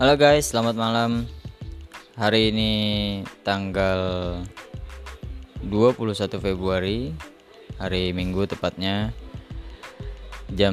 [0.00, 1.28] Halo guys, selamat malam.
[2.16, 2.72] Hari ini
[3.44, 4.00] tanggal
[5.60, 7.12] 21 Februari,
[7.76, 9.12] hari Minggu tepatnya
[10.56, 10.72] jam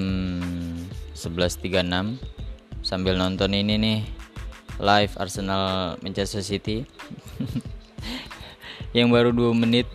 [1.11, 2.23] 11.36
[2.87, 3.99] sambil nonton ini nih
[4.79, 6.87] live Arsenal Manchester City
[8.95, 9.91] yang baru 2 menit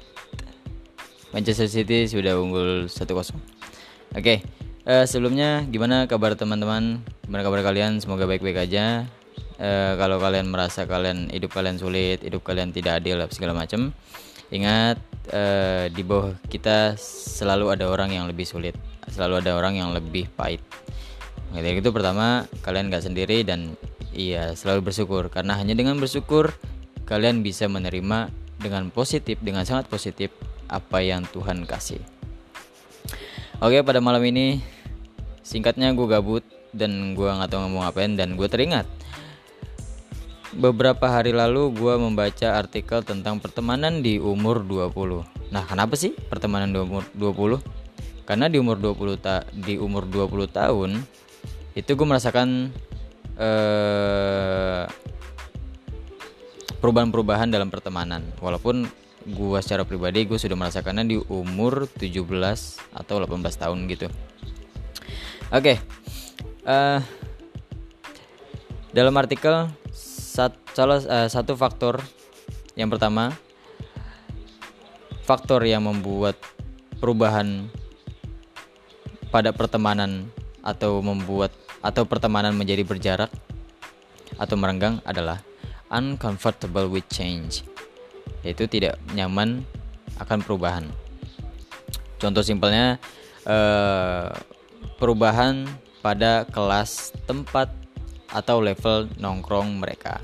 [1.33, 3.33] Manchester City sudah unggul 1-0.
[4.12, 4.45] Oke,
[4.85, 7.01] uh, sebelumnya gimana kabar teman-teman?
[7.24, 7.96] Gimana kabar kalian?
[7.96, 9.09] Semoga baik-baik aja.
[9.62, 13.95] Uh, kalau kalian merasa kalian hidup kalian sulit, hidup kalian tidak adil segala macam,
[14.51, 14.98] ingat
[15.30, 18.75] uh, di bawah kita selalu ada orang yang lebih sulit,
[19.06, 20.59] selalu ada orang yang lebih pahit.
[21.55, 23.79] Gitu, itu pertama kalian gak sendiri dan
[24.11, 26.51] iya selalu bersyukur karena hanya dengan bersyukur
[27.06, 30.34] kalian bisa menerima dengan positif, dengan sangat positif
[30.67, 32.03] apa yang Tuhan kasih.
[33.62, 34.59] Oke, pada malam ini
[35.47, 36.42] singkatnya gue gabut
[36.75, 38.91] dan gue nggak tahu ngomong apain dan gue teringat
[40.53, 45.53] beberapa hari lalu gue membaca artikel tentang pertemanan di umur 20.
[45.53, 47.61] Nah, kenapa sih pertemanan di umur 20?
[48.28, 50.91] Karena di umur 20 ta di umur 20 tahun
[51.73, 52.70] itu gue merasakan
[53.36, 54.84] eh,
[56.78, 58.23] perubahan-perubahan dalam pertemanan.
[58.39, 58.86] Walaupun
[59.27, 62.27] gue secara pribadi gue sudah merasakannya di umur 17
[62.95, 64.06] atau 18 tahun gitu
[65.55, 65.77] oke okay.
[66.67, 67.00] uh, eh,
[68.91, 69.70] dalam artikel
[70.33, 72.00] sat, salah uh, satu faktor
[72.72, 73.36] yang pertama
[75.28, 76.41] faktor yang membuat
[76.97, 77.69] perubahan
[79.28, 80.33] pada pertemanan
[80.64, 81.52] atau membuat
[81.84, 83.28] atau pertemanan menjadi berjarak
[84.41, 85.44] atau merenggang adalah
[85.92, 87.61] uncomfortable with change
[88.41, 89.62] yaitu tidak nyaman
[90.17, 90.84] akan perubahan.
[92.17, 92.96] Contoh simpelnya
[93.44, 94.30] eh,
[94.96, 95.67] perubahan
[96.00, 97.81] pada kelas tempat
[98.33, 100.19] atau level nongkrong mereka.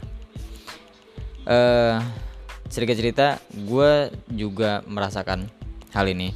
[2.68, 5.48] Sedikit cerita, gue juga merasakan
[5.92, 6.32] hal ini.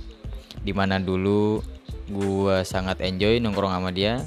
[0.63, 1.61] Di mana dulu
[2.09, 4.21] gue sangat enjoy nongkrong sama dia,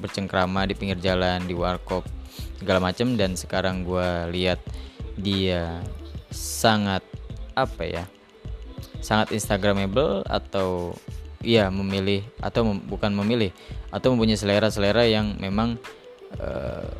[0.00, 2.04] bercengkrama di pinggir jalan, di warkop
[2.56, 4.60] segala macem dan sekarang gue lihat
[5.16, 5.80] dia
[6.32, 7.04] sangat
[7.56, 8.04] apa ya
[9.00, 10.92] sangat instagramable atau
[11.44, 13.52] ya memilih atau mem, bukan memilih
[13.92, 15.78] atau mempunyai selera-selera yang memang
[16.38, 16.90] uh,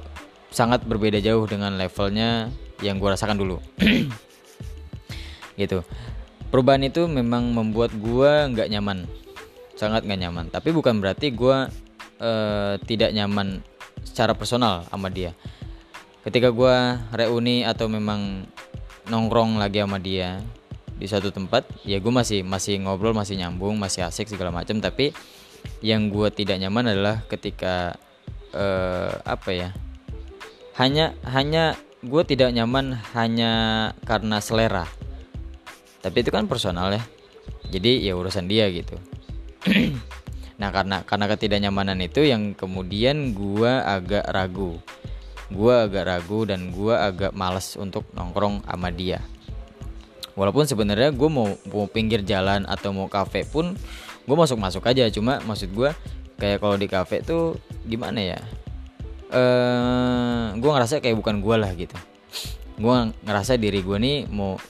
[0.51, 2.49] sangat berbeda jauh dengan levelnya
[2.81, 3.61] yang gue rasakan dulu.
[5.61, 5.81] Gitu.
[6.53, 9.09] Perubahan itu memang membuat gue nggak nyaman.
[9.77, 10.45] Sangat nggak nyaman.
[10.53, 11.57] Tapi bukan berarti gue
[12.21, 13.61] uh, tidak nyaman
[14.05, 15.33] secara personal sama dia.
[16.25, 16.77] Ketika gue
[17.15, 18.45] reuni atau memang
[19.07, 20.43] nongkrong lagi sama dia
[20.97, 24.81] di satu tempat ya gue masih masih ngobrol masih nyambung masih asik segala macam.
[24.81, 25.13] Tapi
[25.85, 27.97] yang gue tidak nyaman adalah ketika
[28.53, 29.69] uh, apa ya?
[30.77, 31.75] Hanya hanya
[32.05, 33.53] gue tidak nyaman hanya
[34.05, 34.87] karena selera.
[36.05, 37.03] Tapi itu kan personal ya.
[37.73, 38.95] Jadi ya urusan dia gitu.
[40.57, 44.81] Nah karena karena ketidaknyamanan itu yang kemudian gue agak ragu.
[45.53, 49.21] Gue agak ragu dan gue agak males untuk nongkrong sama dia.
[50.33, 53.77] Walaupun sebenarnya gue mau mau pinggir jalan atau mau kafe pun
[54.25, 55.09] gue masuk masuk aja.
[55.13, 55.93] Cuma maksud gue
[56.37, 58.41] kayak kalau di kafe tuh gimana ya?
[59.33, 61.97] Eh gue ngerasa kayak bukan gue lah gitu.
[62.77, 64.61] Gue ngerasa diri gue nih mau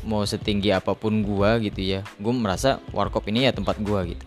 [0.00, 2.00] mau setinggi apa pun gue gitu ya.
[2.16, 4.24] Gue merasa warkop ini ya tempat gue gitu.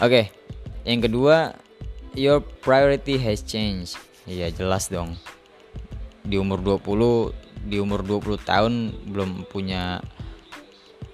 [0.00, 0.24] Oke okay.
[0.88, 1.52] yang kedua
[2.16, 4.00] your priority has changed.
[4.24, 5.16] Iya jelas dong.
[6.20, 10.04] Di umur 20 Di umur 20 tahun Belum punya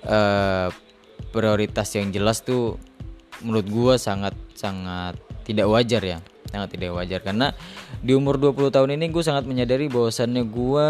[0.03, 0.69] uh,
[1.31, 2.75] Prioritas yang jelas tuh
[3.45, 6.19] Menurut gue sangat Sangat tidak wajar ya.
[6.49, 7.21] Sangat tidak wajar.
[7.21, 7.53] Karena
[8.01, 10.89] di umur 20 tahun ini gue sangat menyadari bahwasannya gue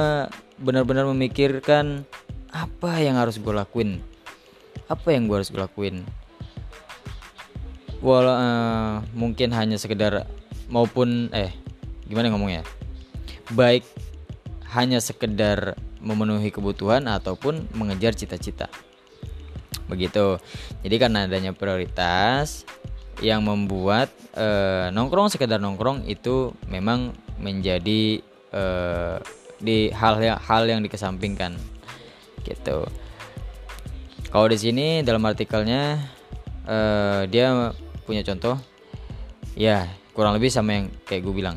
[0.57, 2.07] Benar-benar memikirkan
[2.55, 4.01] Apa yang harus gue lakuin.
[4.87, 6.07] Apa yang gue harus gue lakuin.
[8.01, 10.28] Walau uh, mungkin hanya sekedar
[10.71, 11.51] maupun eh
[12.07, 12.63] gimana ngomongnya?
[13.51, 13.83] Baik
[14.77, 18.69] hanya sekedar memenuhi kebutuhan ataupun mengejar cita-cita
[19.86, 20.38] begitu.
[20.83, 22.66] Jadi karena adanya prioritas
[23.24, 24.47] yang membuat e,
[24.92, 28.21] nongkrong sekedar nongkrong itu memang menjadi
[28.53, 28.65] e,
[29.56, 31.56] di hal yang hal yang dikesampingkan.
[32.44, 32.84] Gitu.
[34.28, 35.97] Kalau di sini dalam artikelnya
[36.68, 36.78] e,
[37.33, 37.72] dia
[38.04, 38.60] punya contoh
[39.56, 41.56] ya kurang lebih sama yang kayak gue bilang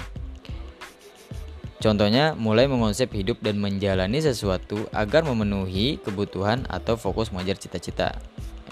[1.79, 8.19] Contohnya, mulai mengonsep hidup dan menjalani sesuatu agar memenuhi kebutuhan atau fokus mengejar cita-cita.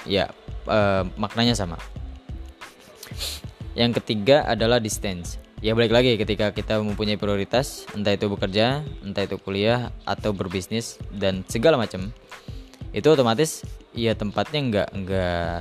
[0.04, 0.28] Ya,
[0.68, 1.80] eh, maknanya sama.
[3.80, 5.40] Yang ketiga adalah distance.
[5.58, 11.02] ya balik lagi ketika kita mempunyai prioritas entah itu bekerja entah itu kuliah atau berbisnis
[11.10, 12.14] dan segala macam
[12.94, 13.66] itu otomatis
[13.98, 15.60] ya tempatnya nggak nggak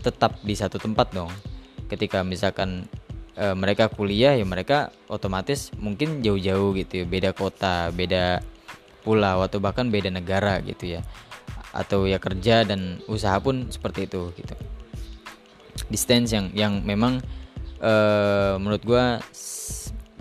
[0.00, 1.28] tetap di satu tempat dong
[1.92, 2.88] ketika misalkan
[3.38, 8.42] e, mereka kuliah ya mereka otomatis mungkin jauh-jauh gitu ya beda kota beda
[9.06, 11.06] pulau atau bahkan beda negara gitu ya
[11.70, 14.54] atau ya kerja dan usaha pun seperti itu gitu
[15.86, 17.22] distance yang yang memang
[17.78, 19.04] uh, menurut gue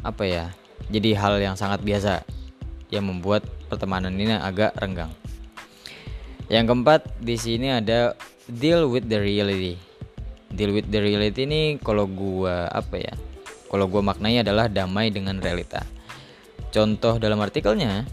[0.05, 0.53] apa ya
[0.87, 2.23] jadi hal yang sangat biasa
[2.87, 5.11] yang membuat pertemanan ini agak renggang.
[6.47, 8.15] Yang keempat di sini ada
[8.47, 9.75] deal with the reality.
[10.51, 13.13] Deal with the reality ini kalau gue apa ya?
[13.67, 15.83] Kalau gue maknanya adalah damai dengan realita.
[16.71, 18.07] Contoh dalam artikelnya,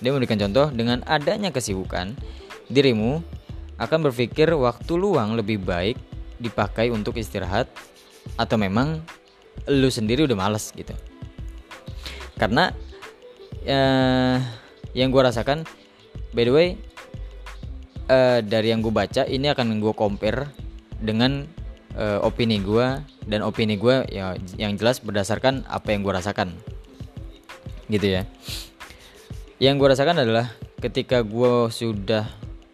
[0.00, 2.12] dia memberikan contoh dengan adanya kesibukan,
[2.68, 3.24] dirimu
[3.80, 5.98] akan berpikir waktu luang lebih baik
[6.38, 7.66] dipakai untuk istirahat
[8.38, 9.02] atau memang
[9.70, 10.92] lu sendiri udah males gitu
[12.38, 12.74] karena
[13.66, 14.38] uh,
[14.92, 15.62] yang gue rasakan
[16.34, 16.68] by the way
[18.10, 20.50] uh, dari yang gue baca ini akan gue compare
[21.00, 21.48] dengan
[21.98, 26.54] uh, opini gue dan opini gue ya yang jelas berdasarkan apa yang gue rasakan.
[27.88, 28.22] Gitu ya.
[29.62, 30.50] Yang gue rasakan adalah
[30.82, 32.28] ketika gue sudah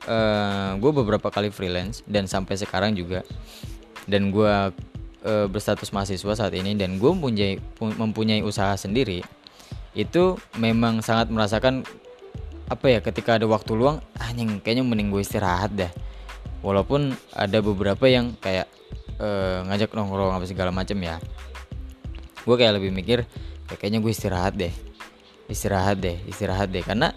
[0.08, 3.22] uh, gue beberapa kali freelance dan sampai sekarang juga
[4.10, 4.52] dan gue
[5.22, 9.22] e, berstatus mahasiswa saat ini dan gue mempunyai mempunyai usaha sendiri
[9.94, 11.82] itu memang sangat merasakan
[12.70, 15.90] apa ya ketika ada waktu luang anjing kayaknya mending gue istirahat dah
[16.60, 18.68] walaupun ada beberapa yang kayak
[19.20, 19.28] e,
[19.68, 21.16] ngajak nongkrong apa segala macam ya.
[22.44, 23.24] Gue kayak lebih mikir
[23.76, 24.72] kayaknya gue istirahat deh.
[25.50, 26.84] Istirahat deh istirahat deh.
[26.84, 27.12] Karena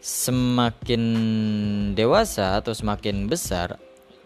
[0.00, 1.02] semakin
[1.92, 3.76] dewasa atau semakin besar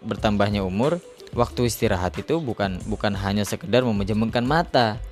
[0.04, 1.02] bertambahnya umur
[1.34, 5.02] waktu istirahat itu bukan bukan hanya sekedar memejamkan mata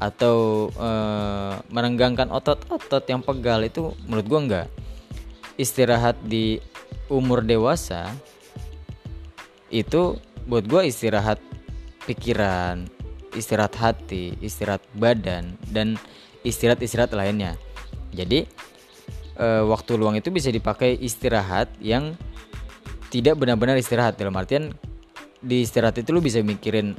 [0.00, 0.90] atau e,
[1.70, 4.68] merenggangkan otot-otot yang pegal itu menurut gua enggak.
[5.54, 6.58] Istirahat di
[7.06, 8.10] umur dewasa
[9.74, 11.42] itu buat gua istirahat
[12.06, 12.86] pikiran
[13.34, 15.98] istirahat hati istirahat badan dan
[16.46, 17.58] istirahat-istirahat lainnya.
[18.14, 18.46] Jadi
[19.34, 22.14] e, waktu luang itu bisa dipakai istirahat yang
[23.10, 24.14] tidak benar-benar istirahat.
[24.14, 24.70] Dalam artian
[25.42, 26.94] di istirahat itu lu bisa mikirin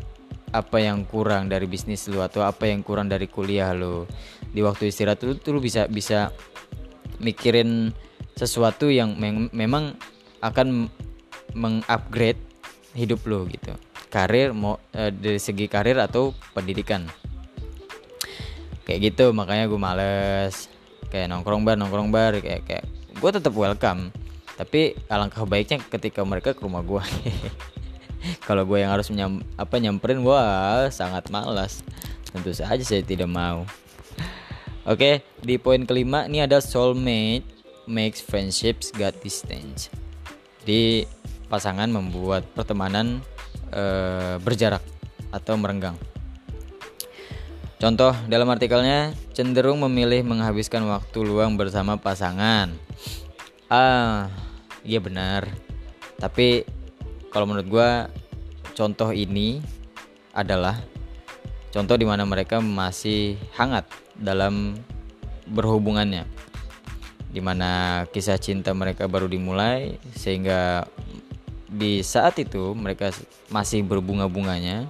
[0.52, 4.04] apa yang kurang dari bisnis lu atau apa yang kurang dari kuliah lu.
[4.52, 6.34] Di waktu istirahat itu tuh lu bisa bisa
[7.24, 7.96] mikirin
[8.36, 9.96] sesuatu yang mem memang
[10.44, 10.92] akan
[11.56, 12.40] mengupgrade
[12.96, 13.76] hidup lu gitu.
[14.08, 17.06] Karir mau e, dari segi karir atau pendidikan?
[18.88, 20.72] Kayak gitu makanya gue males.
[21.12, 22.86] Kayak nongkrong bar nongkrong bar kayak kayak
[23.20, 24.10] gue tetap welcome.
[24.56, 27.04] Tapi alangkah baiknya ketika mereka ke rumah gue
[28.48, 31.84] kalau gue yang harus menyam, apa nyamperin wah sangat malas.
[32.32, 33.68] Tentu saja saya tidak mau.
[34.88, 37.44] Oke di poin kelima ini ada soulmate
[37.90, 39.90] makes friendships got distance.
[40.66, 41.06] Di
[41.56, 43.24] pasangan membuat pertemanan
[43.72, 43.84] e,
[44.44, 44.84] berjarak
[45.32, 45.96] atau merenggang
[47.76, 52.72] Contoh dalam artikelnya cenderung memilih menghabiskan waktu luang bersama pasangan.
[53.68, 54.32] Ah,
[54.82, 55.46] iya benar.
[56.16, 56.64] Tapi
[57.30, 57.90] kalau menurut gue
[58.74, 59.60] contoh ini
[60.32, 60.80] adalah
[61.76, 63.84] contoh di mana mereka masih hangat
[64.16, 64.80] dalam
[65.46, 66.24] berhubungannya
[67.36, 70.88] di mana kisah cinta mereka baru dimulai sehingga
[71.76, 73.12] di saat itu mereka
[73.52, 74.88] masih berbunga-bunganya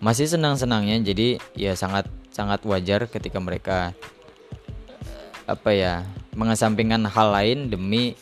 [0.00, 3.92] masih senang-senangnya jadi ya sangat sangat wajar ketika mereka
[5.44, 5.94] apa ya
[6.32, 8.16] mengesampingkan hal lain demi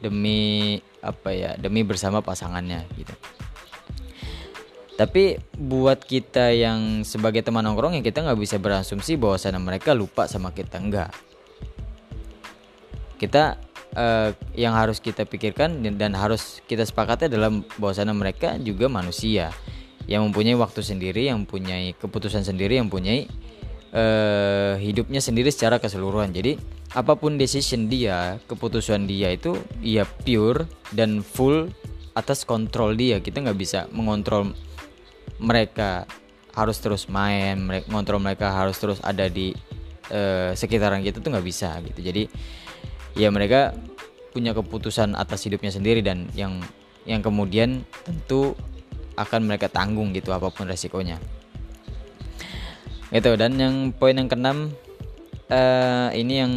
[0.00, 3.12] demi apa ya demi bersama pasangannya gitu.
[4.96, 9.96] Tapi buat kita yang sebagai teman nongkrong ya kita nggak bisa berasumsi bahwa sana mereka
[9.96, 11.08] lupa sama kita enggak
[13.20, 13.60] kita
[13.96, 19.54] uh, yang harus kita pikirkan dan harus kita sepakati dalam sana mereka juga manusia
[20.10, 23.30] yang mempunyai waktu sendiri yang mempunyai keputusan sendiri yang mempunyai
[23.94, 26.58] uh, hidupnya sendiri secara keseluruhan jadi
[26.90, 31.70] apa pun decision dia, keputusan dia itu ya pure dan full
[32.18, 33.22] atas kontrol dia.
[33.22, 34.50] Kita nggak bisa mengontrol
[35.38, 36.02] mereka
[36.50, 39.54] harus terus main, mereka ngontrol mereka harus terus ada di
[40.10, 42.02] uh, sekitaran kita tuh nggak bisa gitu.
[42.02, 42.26] Jadi
[43.14, 43.74] ya mereka
[44.30, 46.62] punya keputusan atas hidupnya sendiri dan yang
[47.08, 48.54] yang kemudian tentu
[49.18, 51.18] akan mereka tanggung gitu apa pun resikonya.
[53.10, 54.70] Itu dan yang poin yang keenam
[55.50, 56.52] uh, ini yang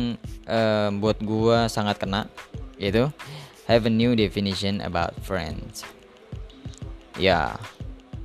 [0.45, 2.29] uh, buat gua sangat kena
[2.77, 3.09] yaitu
[3.65, 5.87] have a new definition about friends
[7.15, 7.53] ya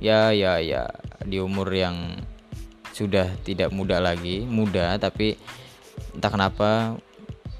[0.01, 0.89] ya ya ya
[1.23, 2.17] di umur yang
[2.91, 5.37] sudah tidak muda lagi muda tapi
[6.17, 6.69] entah kenapa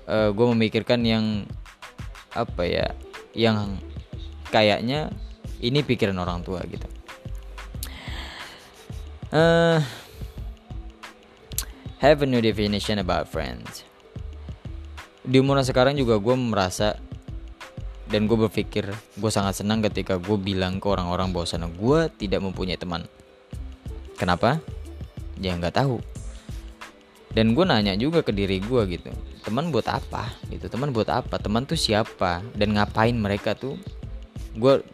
[0.09, 1.45] uh, gue memikirkan yang
[2.33, 2.87] apa ya
[3.37, 3.77] yang
[4.49, 5.13] kayaknya
[5.61, 6.87] ini pikiran orang tua gitu.
[9.29, 9.77] Uh,
[12.01, 13.85] have a new definition about friends.
[15.21, 16.97] Di umur sekarang juga gue merasa
[18.09, 22.79] dan gue berpikir gue sangat senang ketika gue bilang ke orang-orang bahwa gue tidak mempunyai
[22.81, 23.05] teman.
[24.17, 24.57] Kenapa?
[25.37, 26.01] Ya nggak tahu.
[27.29, 29.13] Dan gue nanya juga ke diri gue gitu
[29.49, 30.29] teman buat apa?
[30.53, 31.41] Gitu teman buat apa?
[31.41, 32.45] Teman tuh siapa?
[32.53, 33.81] Dan ngapain mereka tuh?
[34.53, 34.85] Gue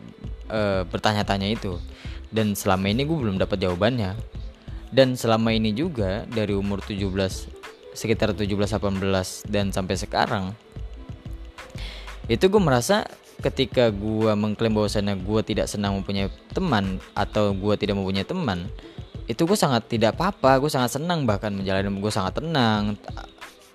[0.47, 1.75] e, bertanya-tanya itu.
[2.31, 4.15] Dan selama ini gue belum dapat jawabannya.
[4.95, 7.51] Dan selama ini juga dari umur 17
[7.95, 10.51] sekitar 17 18 dan sampai sekarang
[12.27, 13.07] itu gue merasa
[13.39, 18.67] ketika gue mengklaim bahwasannya gue tidak senang mempunyai teman atau gue tidak mempunyai teman
[19.25, 22.99] itu gue sangat tidak apa-apa gue sangat senang bahkan menjalani gue sangat tenang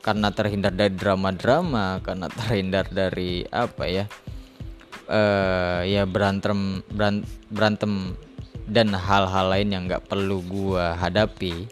[0.00, 4.04] karena terhindar dari drama-drama karena terhindar dari apa ya
[5.11, 6.80] uh, ya berantem
[7.50, 8.16] berantem
[8.71, 11.66] dan hal-hal lain yang nggak perlu gue hadapi.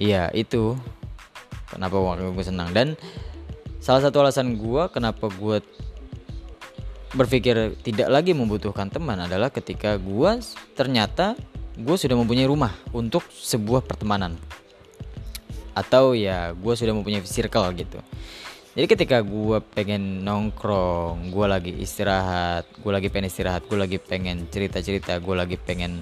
[0.00, 0.74] Ya itu
[1.68, 2.72] kenapa gue senang.
[2.72, 2.96] Dan
[3.78, 5.60] salah satu alasan gue kenapa gue
[7.12, 10.40] berpikir tidak lagi membutuhkan teman adalah ketika gue
[10.72, 11.36] ternyata
[11.76, 14.40] gue sudah mempunyai rumah untuk sebuah pertemanan
[15.72, 17.98] atau ya gue sudah mempunyai circle gitu.
[18.72, 24.48] Jadi ketika gue pengen nongkrong gue lagi istirahat gue lagi pengen istirahat gue lagi pengen
[24.48, 26.00] cerita cerita gue lagi pengen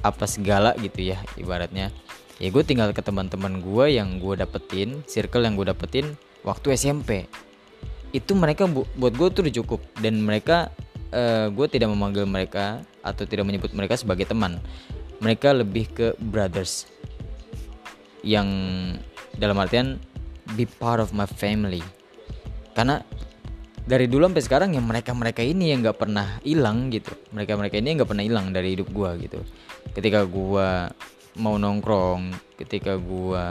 [0.00, 1.92] apa segala gitu ya ibaratnya.
[2.40, 7.28] Ya gue tinggal ke teman-teman gue yang gue dapetin circle yang gue dapetin waktu SMP
[8.14, 9.80] itu mereka bu buat gue tuh udah cukup.
[10.00, 10.72] Dan mereka
[11.12, 14.56] uh, gue tidak memanggil mereka atau tidak menyebut mereka sebagai teman.
[15.20, 16.88] Mereka lebih ke brothers
[18.24, 18.48] yang
[19.36, 20.00] dalam artian
[20.56, 21.84] be part of my family.
[22.72, 22.98] Karena
[23.84, 27.12] dari dulu sampai sekarang yang mereka mereka ini yang nggak pernah hilang gitu.
[27.36, 29.38] Mereka mereka ini nggak pernah hilang dari hidup gue gitu.
[29.92, 30.68] Ketika gue
[31.38, 33.44] mau nongkrong ketika gue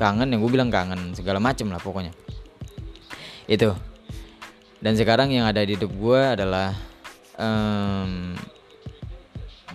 [0.00, 2.16] kangen yang gue bilang kangen segala macem lah pokoknya.
[3.46, 3.76] Itu.
[4.80, 6.76] Dan sekarang yang ada di hidup gue adalah
[7.36, 8.36] um,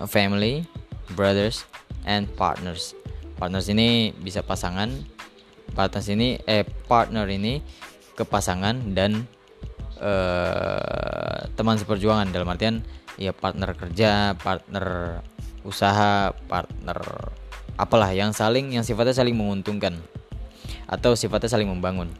[0.10, 0.66] family
[1.14, 1.66] brothers
[2.06, 2.98] and partners
[3.42, 4.94] partners ini bisa pasangan.
[5.74, 7.58] Partners ini eh partner ini
[8.14, 9.26] ke pasangan dan
[9.98, 12.30] uh, teman seperjuangan.
[12.30, 12.86] Dalam artian
[13.18, 14.86] ya partner kerja partner
[15.66, 17.02] usaha partner
[17.82, 19.98] apalah yang saling yang sifatnya saling menguntungkan
[20.86, 22.14] atau sifatnya saling membangun.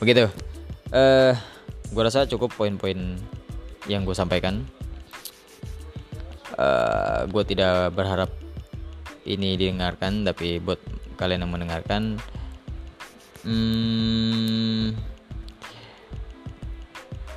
[0.00, 0.32] Begitu.
[0.96, 1.36] Eh
[1.92, 3.20] gue rasa cukup poin-poin
[3.84, 4.64] yang gue sampaikan.
[6.56, 8.47] Uh, eh, gue tidak berharap
[9.28, 10.80] ini didengarkan tapi buat
[11.20, 12.16] kalian yang mendengarkan
[13.44, 14.96] hmm,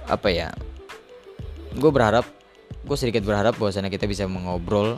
[0.08, 0.50] apa ya
[1.76, 2.24] gue berharap
[2.88, 4.98] gue sedikit berharap bahwasanya kita bisa mengobrol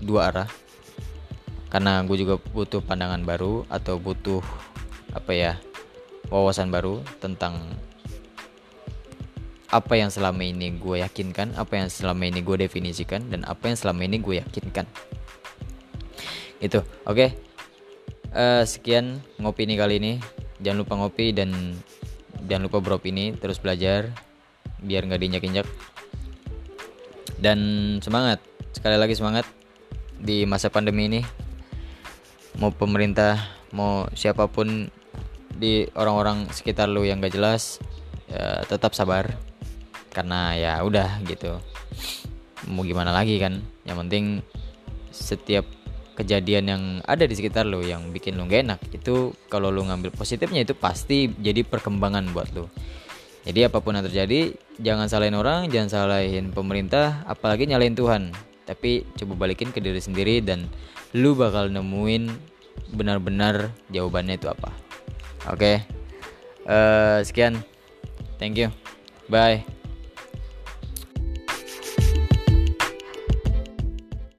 [0.00, 0.48] dua arah
[1.68, 4.40] karena gue juga butuh pandangan baru atau butuh
[5.14, 5.52] apa ya
[6.32, 7.56] wawasan baru tentang
[9.74, 13.74] apa yang selama ini gue yakinkan, apa yang selama ini gue definisikan, dan apa yang
[13.74, 14.86] selama ini gue yakinkan.
[16.64, 17.12] Itu, oke.
[17.12, 17.28] Okay?
[18.32, 20.12] Uh, eh, sekian ngopi ini kali ini.
[20.64, 21.76] Jangan lupa ngopi dan
[22.48, 24.08] jangan lupa bro ini terus belajar
[24.80, 25.68] biar nggak diinjak-injak.
[27.36, 27.58] Dan
[28.00, 28.40] semangat,
[28.72, 29.44] sekali lagi semangat
[30.16, 31.20] di masa pandemi ini
[32.56, 33.36] mau pemerintah
[33.74, 34.88] mau siapa pun
[35.54, 37.82] di orang-orang sekitar lu yang gak jelas
[38.30, 39.34] ya, tetap sabar
[40.14, 41.58] karena ya udah gitu
[42.70, 44.40] mau gimana lagi kan yang penting
[45.10, 45.66] setiap
[46.14, 50.14] kejadian yang ada di sekitar lo yang bikin lo gak enak itu kalau lo ngambil
[50.14, 52.70] positifnya itu pasti jadi perkembangan buat lo
[53.44, 58.32] jadi apa pun yang terjadi jangan salahin orang jangan salahin pemerintah apalagi nyalain Tuhan.
[58.64, 60.64] Tapi coba balikin ke diri sendiri dan
[61.12, 62.32] lu bakal nemuin
[62.96, 64.72] benar-benar jawabannya itu apa.
[65.52, 65.60] Oke?
[65.60, 65.76] Okay.
[66.64, 67.60] uh, eh, sekian.
[68.40, 68.72] Thank you.
[69.28, 69.83] Bye